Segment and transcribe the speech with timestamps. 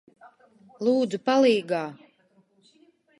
[0.87, 1.83] Lūdzu, palīgā!